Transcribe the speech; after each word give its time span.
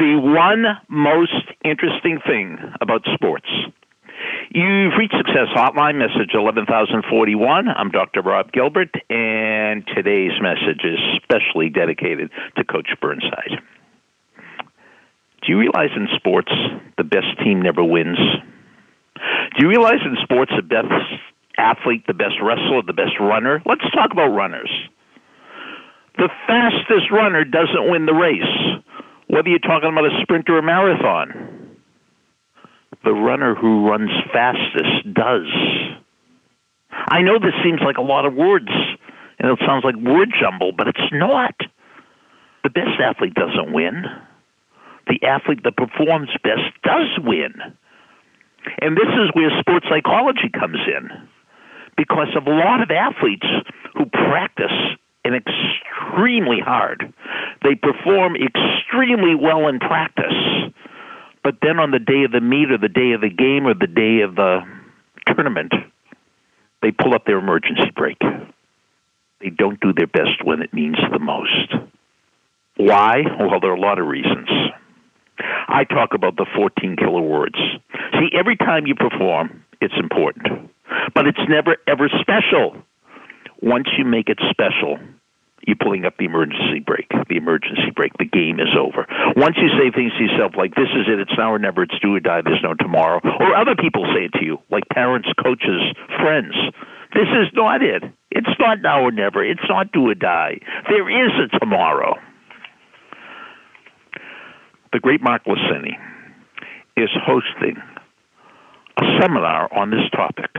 the 0.00 0.16
one 0.16 0.64
most 0.88 1.44
interesting 1.62 2.20
thing 2.26 2.56
about 2.80 3.04
sports. 3.12 3.46
You've 4.50 4.96
reached 4.98 5.14
Success 5.14 5.52
Hotline, 5.54 5.98
message 5.98 6.32
11041. 6.32 7.68
I'm 7.68 7.90
Dr. 7.90 8.22
Rob 8.22 8.50
Gilbert, 8.50 8.88
and 9.10 9.86
today's 9.94 10.32
message 10.40 10.80
is 10.84 10.98
specially 11.22 11.68
dedicated 11.68 12.30
to 12.56 12.64
Coach 12.64 12.88
Burnside. 13.02 13.60
Do 15.42 15.52
you 15.52 15.58
realize 15.58 15.90
in 15.94 16.08
sports 16.16 16.50
the 16.96 17.04
best 17.04 17.36
team 17.44 17.60
never 17.60 17.84
wins? 17.84 18.16
Do 18.16 19.58
you 19.58 19.68
realize 19.68 20.00
in 20.02 20.16
sports 20.22 20.52
the 20.56 20.62
best 20.62 20.88
athlete, 21.58 22.06
the 22.06 22.14
best 22.14 22.40
wrestler, 22.40 22.80
the 22.86 22.94
best 22.94 23.20
runner? 23.20 23.60
Let's 23.66 23.84
talk 23.92 24.12
about 24.12 24.28
runners. 24.28 24.70
The 26.16 26.30
fastest 26.46 27.10
runner 27.10 27.44
doesn't 27.44 27.90
win 27.90 28.06
the 28.06 28.14
race, 28.14 28.79
whether 29.30 29.48
you're 29.48 29.60
talking 29.60 29.90
about 29.90 30.06
a 30.06 30.20
sprint 30.22 30.50
or 30.50 30.58
a 30.58 30.62
marathon. 30.62 31.76
The 33.04 33.12
runner 33.12 33.54
who 33.54 33.88
runs 33.88 34.10
fastest 34.32 35.14
does. 35.14 35.46
I 36.90 37.22
know 37.22 37.38
this 37.38 37.54
seems 37.62 37.80
like 37.84 37.96
a 37.96 38.02
lot 38.02 38.26
of 38.26 38.34
words, 38.34 38.68
and 39.38 39.50
it 39.50 39.58
sounds 39.64 39.84
like 39.84 39.94
word 39.94 40.34
jumble, 40.38 40.72
but 40.76 40.88
it's 40.88 41.12
not. 41.12 41.54
The 42.64 42.70
best 42.70 43.00
athlete 43.00 43.34
doesn't 43.34 43.72
win. 43.72 44.04
The 45.06 45.24
athlete 45.26 45.62
that 45.62 45.76
performs 45.76 46.30
best 46.42 46.74
does 46.82 47.08
win. 47.22 47.54
And 48.82 48.96
this 48.96 49.08
is 49.14 49.30
where 49.32 49.50
sports 49.60 49.86
psychology 49.88 50.50
comes 50.52 50.78
in. 50.86 51.08
Because 51.96 52.28
of 52.36 52.46
a 52.46 52.50
lot 52.50 52.82
of 52.82 52.90
athletes 52.90 53.46
who 53.94 54.06
practice 54.06 54.74
and 55.24 55.34
extremely 55.34 56.60
hard. 56.60 57.12
They 57.62 57.74
perform 57.74 58.36
extremely 58.36 59.34
well 59.34 59.68
in 59.68 59.78
practice. 59.78 60.72
But 61.42 61.56
then 61.62 61.78
on 61.78 61.90
the 61.90 61.98
day 61.98 62.24
of 62.24 62.32
the 62.32 62.40
meet 62.40 62.70
or 62.70 62.78
the 62.78 62.88
day 62.88 63.12
of 63.12 63.20
the 63.20 63.30
game 63.30 63.66
or 63.66 63.74
the 63.74 63.86
day 63.86 64.20
of 64.20 64.34
the 64.34 64.60
tournament, 65.26 65.72
they 66.82 66.90
pull 66.90 67.14
up 67.14 67.24
their 67.24 67.38
emergency 67.38 67.90
brake. 67.94 68.22
They 69.40 69.50
don't 69.50 69.80
do 69.80 69.92
their 69.92 70.06
best 70.06 70.44
when 70.44 70.62
it 70.62 70.74
means 70.74 70.96
the 71.10 71.18
most. 71.18 71.74
Why? 72.76 73.22
Well, 73.38 73.60
there 73.60 73.70
are 73.70 73.76
a 73.76 73.80
lot 73.80 73.98
of 73.98 74.06
reasons. 74.06 74.48
I 75.68 75.84
talk 75.84 76.14
about 76.14 76.36
the 76.36 76.46
14 76.54 76.96
killer 76.96 77.22
words. 77.22 77.56
See, 78.12 78.28
every 78.38 78.56
time 78.56 78.86
you 78.86 78.94
perform, 78.94 79.64
it's 79.80 79.94
important, 79.98 80.70
but 81.14 81.26
it's 81.26 81.40
never 81.48 81.76
ever 81.86 82.08
special. 82.20 82.76
Once 83.62 83.88
you 83.96 84.04
make 84.04 84.28
it 84.28 84.38
special, 84.50 84.98
you're 85.66 85.76
pulling 85.76 86.04
up 86.04 86.16
the 86.18 86.24
emergency 86.24 86.80
brake. 86.80 87.10
The 87.28 87.36
emergency 87.36 87.90
brake. 87.94 88.12
The 88.18 88.24
game 88.24 88.60
is 88.60 88.72
over. 88.78 89.06
Once 89.36 89.56
you 89.58 89.68
say 89.78 89.90
things 89.90 90.12
to 90.18 90.24
yourself 90.24 90.52
like, 90.56 90.74
this 90.74 90.88
is 90.94 91.06
it, 91.08 91.20
it's 91.20 91.36
now 91.36 91.52
or 91.52 91.58
never, 91.58 91.82
it's 91.82 91.98
do 92.00 92.14
or 92.16 92.20
die, 92.20 92.42
there's 92.42 92.62
no 92.62 92.74
tomorrow, 92.74 93.20
or 93.22 93.54
other 93.54 93.76
people 93.76 94.04
say 94.14 94.24
it 94.24 94.32
to 94.38 94.44
you, 94.44 94.58
like 94.70 94.88
parents, 94.88 95.28
coaches, 95.42 95.82
friends, 96.20 96.54
this 97.12 97.28
is 97.28 97.48
not 97.54 97.82
it. 97.82 98.04
It's 98.30 98.54
not 98.58 98.80
now 98.82 99.02
or 99.02 99.10
never. 99.10 99.44
It's 99.44 99.66
not 99.68 99.90
do 99.92 100.10
or 100.10 100.14
die. 100.14 100.60
There 100.88 101.08
is 101.10 101.32
a 101.42 101.58
tomorrow. 101.58 102.14
The 104.92 105.00
great 105.00 105.20
Mark 105.20 105.44
Licini 105.44 105.98
is 106.96 107.10
hosting 107.14 107.76
a 108.96 109.02
seminar 109.20 109.72
on 109.74 109.90
this 109.90 110.08
topic 110.12 110.50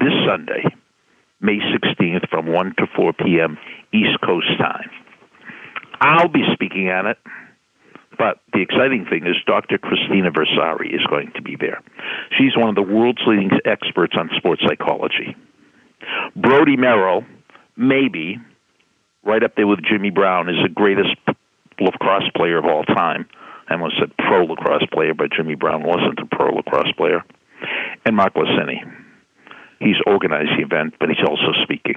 this 0.00 0.12
Sunday 0.26 0.64
May 1.40 1.58
16th 1.58 2.28
from 2.28 2.46
1 2.46 2.74
to 2.78 2.86
4 2.96 3.12
p.m. 3.12 3.58
East 3.92 4.20
Coast 4.24 4.48
time. 4.58 4.90
I'll 6.00 6.28
be 6.28 6.44
speaking 6.52 6.88
at 6.88 7.06
it, 7.06 7.18
but 8.18 8.40
the 8.52 8.60
exciting 8.60 9.06
thing 9.08 9.26
is 9.26 9.36
Dr. 9.46 9.78
Christina 9.78 10.30
Versari 10.30 10.94
is 10.94 11.04
going 11.08 11.32
to 11.34 11.42
be 11.42 11.56
there. 11.56 11.82
She's 12.36 12.56
one 12.56 12.68
of 12.68 12.74
the 12.74 12.82
world's 12.82 13.22
leading 13.26 13.50
experts 13.64 14.14
on 14.16 14.30
sports 14.36 14.62
psychology. 14.66 15.36
Brody 16.36 16.76
Merrill, 16.76 17.24
maybe, 17.76 18.38
right 19.24 19.42
up 19.42 19.56
there 19.56 19.66
with 19.66 19.80
Jimmy 19.84 20.10
Brown, 20.10 20.48
is 20.48 20.56
the 20.62 20.68
greatest 20.68 21.16
lacrosse 21.80 22.30
player 22.36 22.58
of 22.58 22.64
all 22.64 22.84
time. 22.84 23.26
I 23.68 23.74
almost 23.74 23.96
said 23.98 24.16
pro 24.16 24.44
lacrosse 24.44 24.86
player, 24.92 25.14
but 25.14 25.32
Jimmy 25.36 25.54
Brown 25.54 25.82
wasn't 25.82 26.20
a 26.20 26.26
pro 26.26 26.54
lacrosse 26.54 26.92
player. 26.96 27.24
And 28.06 28.16
Mark 28.16 28.34
Licini 28.34 28.80
He's 29.80 29.96
organized 30.06 30.58
the 30.58 30.64
event, 30.64 30.94
but 30.98 31.08
he's 31.08 31.24
also 31.26 31.52
speaking. 31.62 31.96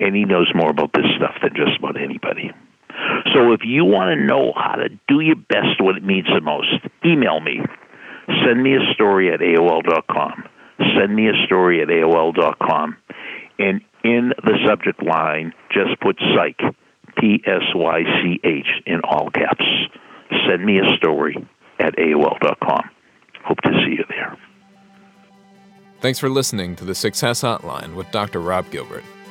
And 0.00 0.14
he 0.14 0.24
knows 0.24 0.50
more 0.54 0.70
about 0.70 0.92
this 0.92 1.06
stuff 1.16 1.34
than 1.42 1.52
just 1.54 1.78
about 1.78 2.00
anybody. 2.00 2.50
So 3.32 3.52
if 3.52 3.60
you 3.64 3.84
want 3.84 4.16
to 4.16 4.24
know 4.24 4.52
how 4.54 4.76
to 4.76 4.88
do 5.08 5.20
your 5.20 5.36
best 5.36 5.80
when 5.80 5.96
it 5.96 6.04
means 6.04 6.26
the 6.26 6.40
most, 6.40 6.78
email 7.04 7.40
me. 7.40 7.60
Send 8.44 8.62
me 8.62 8.74
a 8.76 8.94
story 8.94 9.32
at 9.32 9.40
AOL.com. 9.40 10.44
Send 10.98 11.14
me 11.14 11.28
a 11.28 11.46
story 11.46 11.82
at 11.82 11.88
AOL.com. 11.88 12.96
And 13.58 13.80
in 14.02 14.32
the 14.42 14.58
subject 14.66 15.02
line, 15.02 15.52
just 15.70 16.00
put 16.00 16.18
psych, 16.34 16.58
P 17.18 17.42
S 17.46 17.62
Y 17.74 18.02
C 18.22 18.40
H, 18.44 18.66
in 18.86 19.00
all 19.04 19.30
caps. 19.30 19.64
Send 20.48 20.64
me 20.64 20.78
a 20.78 20.96
story 20.96 21.36
at 21.78 21.96
AOL.com. 21.96 22.90
Hope 23.44 23.60
to 23.62 23.70
see 23.84 23.96
you 23.98 24.04
there. 24.08 24.36
Thanks 26.00 26.18
for 26.18 26.28
listening 26.28 26.76
to 26.76 26.84
the 26.84 26.94
Success 26.94 27.42
Hotline 27.42 27.94
with 27.94 28.10
Dr. 28.10 28.40
Rob 28.40 28.70
Gilbert 28.70 29.04